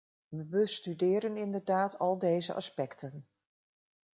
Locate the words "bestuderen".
0.45-1.37